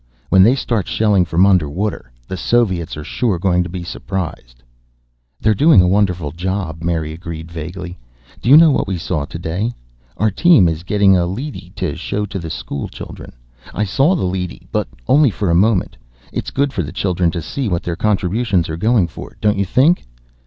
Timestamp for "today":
9.25-9.73